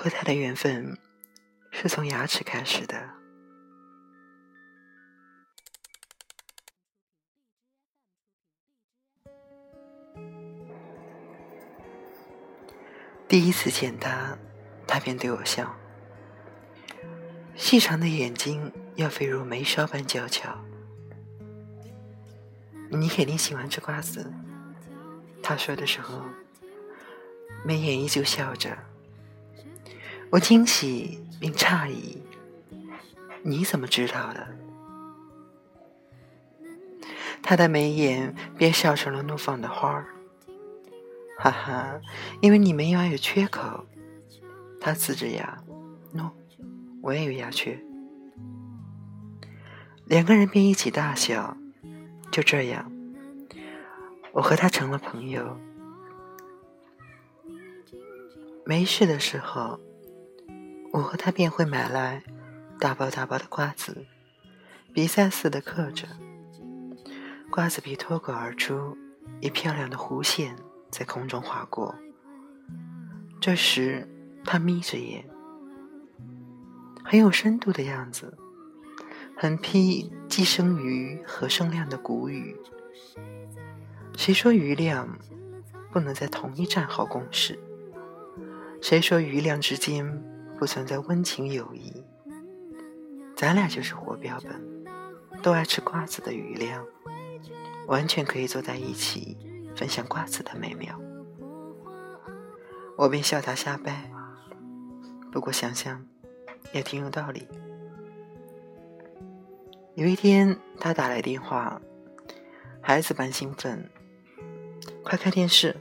[0.00, 0.96] 和他的缘分
[1.70, 3.10] 是从牙齿开始的。
[13.28, 14.38] 第一次见他，
[14.86, 15.76] 他便对我笑，
[17.54, 20.58] 细长的眼睛要飞如眉梢般娇俏。
[22.90, 24.32] 你肯定喜欢吃瓜子，
[25.42, 26.24] 他说的时候，
[27.62, 28.89] 眉眼依旧笑着。
[30.30, 32.22] 我惊喜并诧异，
[33.42, 34.46] 你怎么知道的？
[37.42, 40.06] 他的眉眼便笑成了怒放的花儿。
[41.36, 42.00] 哈哈，
[42.40, 43.84] 因为你没牙有缺口。
[44.80, 45.62] 他呲着牙
[46.12, 46.30] ，no，
[47.02, 47.78] 我也有牙缺。
[50.04, 51.56] 两个人便一起大笑。
[52.30, 52.92] 就这样，
[54.32, 55.58] 我和他成了朋友。
[58.64, 59.80] 没事的时候，
[60.92, 62.22] 我和他便会买来
[62.78, 64.06] 大包大包的瓜子，
[64.92, 66.06] 比赛似的嗑着。
[67.50, 68.96] 瓜子皮脱口而出，
[69.40, 70.56] 一漂亮的弧线。
[70.90, 71.94] 在空中划过。
[73.40, 74.08] 这时，
[74.44, 75.24] 他眯着眼，
[77.04, 78.36] 很有深度的样子，
[79.36, 82.56] 很批寄生于和生亮的古语。
[84.16, 85.16] 谁说余亮
[85.92, 87.56] 不能在同一战壕共事？
[88.82, 90.04] 谁说余亮之间
[90.60, 92.04] 不存在温情友谊？
[93.34, 94.84] 咱俩就是活标本，
[95.42, 96.86] 都爱吃瓜子的余量，
[97.86, 99.38] 完全可以坐在一起。
[99.74, 101.00] 分享瓜子的美妙，
[102.98, 104.10] 我便笑他瞎掰。
[105.32, 106.04] 不过想想
[106.74, 107.48] 也挺有道理。
[109.94, 111.80] 有一天，他打来电话，
[112.82, 113.88] 孩子般兴奋
[115.02, 115.74] ：“快看电视，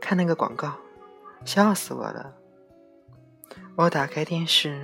[0.00, 0.74] 看那个广告，
[1.44, 2.34] 笑死我了！”
[3.78, 4.76] 我打开电视，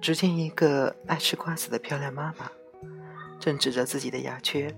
[0.00, 2.50] 只见一个爱吃瓜子的漂亮妈妈，
[3.38, 4.74] 正指着自己的牙缺，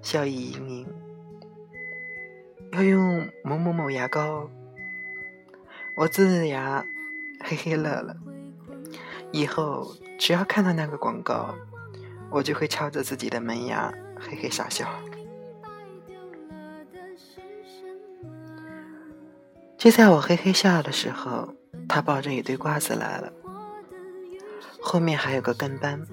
[0.00, 0.86] 笑意盈盈。
[2.72, 4.48] 要用某某某牙膏，
[5.94, 6.82] 我呲着牙，
[7.44, 8.16] 嘿嘿乐了。
[9.30, 11.54] 以后只要看到那个广告，
[12.30, 14.88] 我就会抄着自己的门牙，嘿嘿傻笑。
[19.76, 21.54] 就在我嘿嘿笑的时候，
[21.88, 23.32] 他抱着一堆瓜子来了，
[24.80, 26.06] 后面还有个跟班。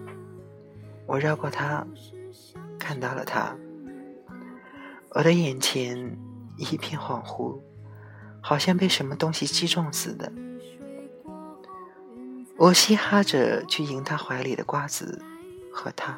[1.06, 1.85] 我绕过他，
[2.79, 3.56] 看到了他，
[5.12, 6.18] 我的眼前。
[6.59, 7.59] 一片恍惚，
[8.41, 10.34] 好像被什么东西击中似的。
[12.57, 15.22] 我嘻哈着去迎他怀里的瓜子
[15.72, 16.18] 和他，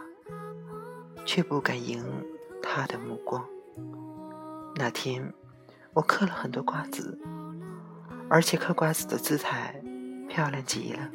[1.26, 2.02] 却不敢迎
[2.64, 3.46] 他的目光。
[4.76, 5.34] 那天
[5.92, 7.20] 我嗑了很多瓜子，
[8.30, 9.74] 而且嗑瓜子的姿态
[10.28, 11.10] 漂亮极了，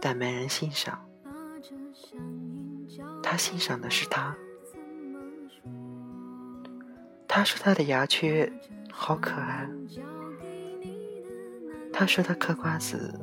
[0.00, 0.98] 但没人欣赏。
[3.22, 4.34] 他欣赏的是他。
[7.28, 8.50] 他说他的牙缺
[8.90, 9.68] 好可爱。
[11.92, 13.20] 他说他嗑瓜子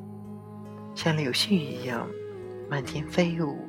[0.94, 2.08] 像柳絮一样
[2.70, 3.68] 满天飞舞，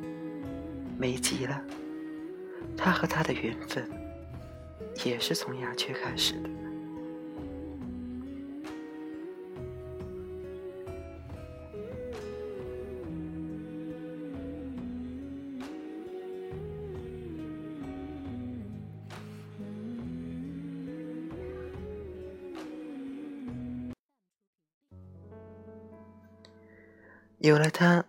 [0.98, 1.60] 美极了。
[2.76, 3.88] 他和他的缘分
[5.04, 6.50] 也是从牙缺开始的。
[27.42, 28.04] 有了他，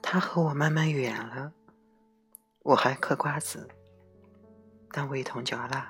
[0.00, 1.52] 他和我慢慢远了。
[2.60, 3.68] 我还嗑瓜子，
[4.92, 5.88] 但味同嚼蜡，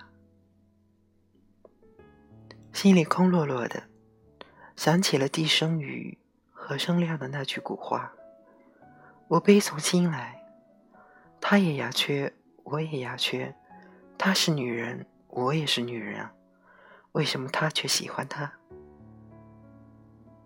[2.72, 3.82] 心里空落落的，
[4.74, 6.16] 想起了地生雨
[6.50, 8.10] 和生亮的那句古话。
[9.28, 10.42] 我悲从心来，
[11.42, 13.54] 他也牙缺，我也牙缺，
[14.16, 16.32] 她是女人，我也是女人啊，
[17.12, 18.50] 为什么他却喜欢他？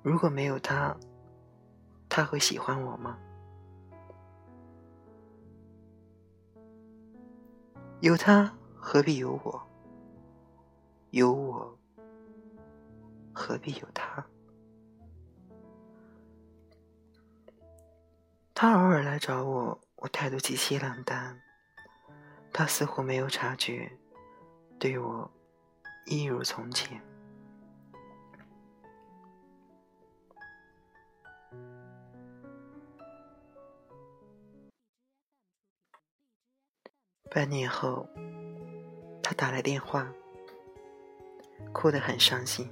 [0.03, 0.97] 如果没有他。
[2.09, 3.19] 他会喜欢我吗？
[8.01, 9.63] 有他何必有我？
[11.11, 11.79] 有我
[13.33, 14.25] 何必有他？
[18.55, 21.41] 他偶尔来找我，我态度极其冷淡。
[22.53, 23.93] 他似乎没有察觉，
[24.79, 25.31] 对我
[26.07, 27.01] 一如从前。
[37.39, 38.05] 半年后，
[39.23, 40.13] 他打来电话，
[41.73, 42.69] 哭得很伤心。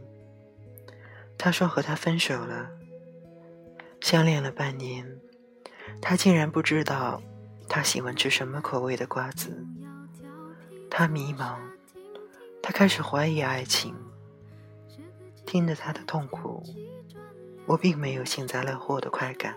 [1.38, 2.68] 他说和他分手了。
[4.00, 5.20] 相恋了半年，
[6.02, 7.22] 他竟然不知道
[7.68, 9.64] 他喜欢吃什么口味的瓜子。
[10.90, 11.58] 他迷茫，
[12.60, 13.94] 他开始怀疑爱情。
[15.46, 16.60] 听着他的痛苦，
[17.66, 19.54] 我并没有幸灾乐祸的快感，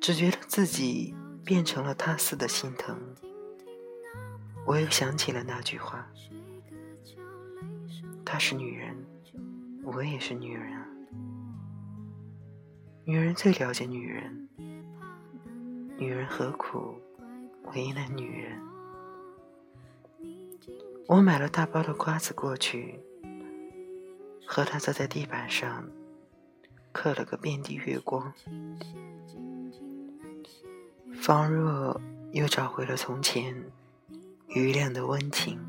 [0.00, 1.14] 只觉得自己
[1.48, 2.94] 变成了他似的心疼。
[4.66, 6.06] 我又想起了那句话
[8.22, 8.94] ：“她是女人，
[9.82, 10.86] 我也是女人啊。
[13.06, 14.46] 女人最了解女人，
[15.96, 17.00] 女人何苦
[17.72, 18.60] 为难女人？”
[21.08, 23.00] 我买了大包的瓜子过去，
[24.46, 25.88] 和他坐在地板上，
[26.92, 28.34] 刻了个遍地月光，
[31.28, 32.00] 方若
[32.32, 33.54] 又找回了从前。
[34.46, 35.60] 余亮的温情。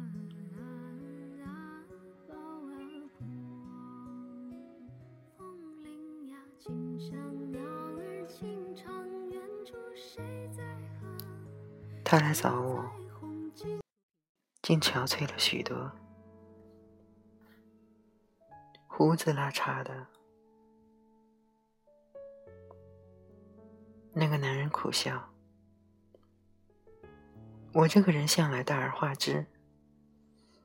[12.06, 12.90] 他来找我，
[14.62, 15.92] 竟憔悴了许多，
[18.88, 20.08] 胡子拉碴的。
[24.14, 25.29] 那个男人苦笑。
[27.71, 29.45] 我这个人向来大而化之。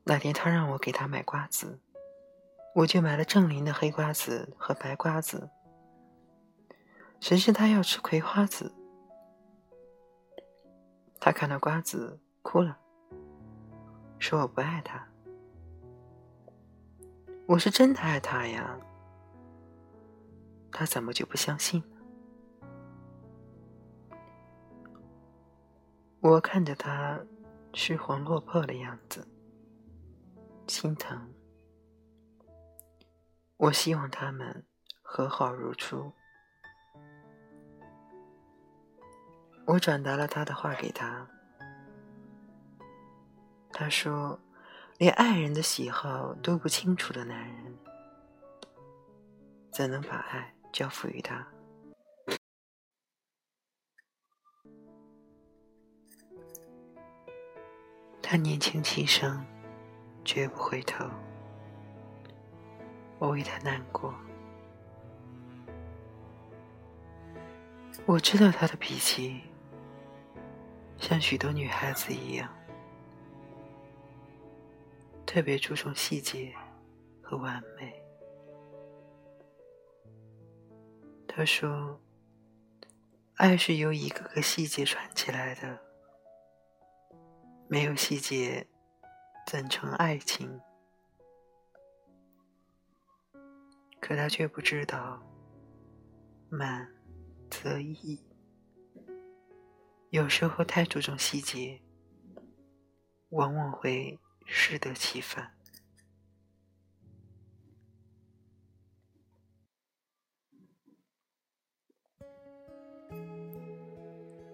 [0.03, 1.79] 那天他让我给他买瓜子，
[2.75, 5.49] 我就买了正林的黑瓜子和白瓜子。
[7.19, 8.73] 谁知他要吃葵花籽，
[11.19, 12.77] 他看到瓜子哭了，
[14.19, 15.07] 说我不爱他。
[17.47, 18.77] 我是真的爱他呀，
[20.71, 21.83] 他怎么就不相信？
[26.27, 27.23] 我看着他
[27.75, 29.27] 失魂落魄的样子，
[30.65, 31.31] 心疼。
[33.57, 34.65] 我希望他们
[35.03, 36.11] 和好如初。
[39.67, 41.27] 我转达了他的话给他，
[43.71, 44.39] 他说
[44.97, 47.77] ：“连爱人的喜好都不清楚的男人，
[49.71, 51.47] 怎能把爱交付于他？”
[58.27, 59.45] 他年轻气盛，
[60.23, 61.05] 绝不回头。
[63.19, 64.11] 我为他难过。
[68.07, 69.41] 我知道他的脾气，
[70.97, 72.51] 像许多女孩子一样，
[75.23, 76.51] 特别注重细节
[77.21, 77.93] 和完美。
[81.27, 82.01] 他说
[83.37, 85.79] ：“爱是由一个个细节串起来的。”
[87.67, 88.67] 没有细节，
[89.47, 90.61] 怎成爱情？
[93.99, 95.19] 可他却不知道，
[96.47, 96.87] 满
[97.49, 98.23] 则溢。
[100.11, 101.81] 有时候太注重细节，
[103.29, 105.51] 往往会适得其反。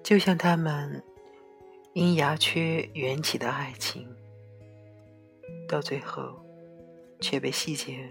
[0.01, 1.10] 就像他们。
[1.93, 4.07] 因牙缺缘起的爱情，
[5.67, 6.39] 到最后
[7.19, 8.09] 却被细节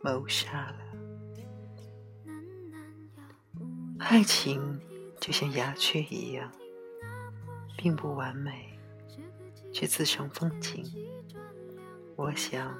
[0.00, 0.78] 谋杀了。
[4.00, 4.80] 爱情
[5.20, 6.50] 就像牙缺一样，
[7.76, 8.76] 并不完美，
[9.72, 10.84] 却自成风景。
[12.16, 12.76] 我想，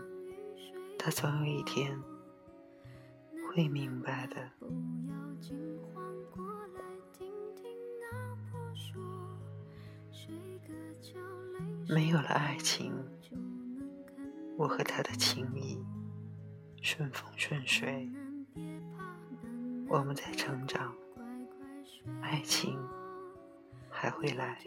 [0.99, 1.97] 他总有一天
[3.49, 4.51] 会明白的。
[11.91, 12.93] 没有了爱情，
[14.59, 15.83] 我和他的情谊
[16.83, 18.07] 顺风顺水，
[19.89, 20.95] 我们在成长，
[22.21, 22.79] 爱情
[23.89, 24.59] 还会来。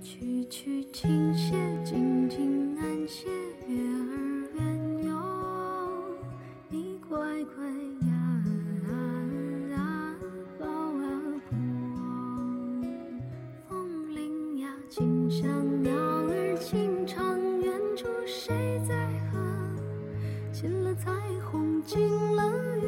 [0.00, 1.52] 曲曲轻些，
[1.84, 3.28] 静静安歇
[14.88, 15.46] 轻响
[15.82, 18.94] 鸟儿轻唱，远处谁在
[19.30, 19.38] 和？
[20.50, 21.12] 见了彩
[21.44, 22.00] 虹，惊
[22.34, 22.42] 了
[22.80, 22.87] 雨。